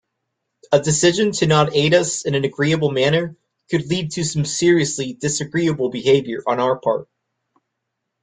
A 0.71 0.79
decision 0.81 1.31
not 1.47 1.65
to 1.69 1.77
aid 1.77 1.93
us 1.93 2.25
in 2.25 2.33
an 2.33 2.43
agreeable 2.43 2.89
manner 2.89 3.35
could 3.69 3.85
lead 3.85 4.09
to 4.13 4.23
some 4.23 4.45
seriously 4.45 5.13
disagreeable 5.13 5.91
behaviour 5.91 6.41
on 6.47 6.59
our 6.59 6.79
part. 6.79 7.07